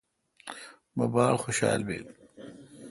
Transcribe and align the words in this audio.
مہ 0.95 1.05
باڑ 1.13 1.33
خوشال 1.43 1.79
بیل۔ 1.87 2.05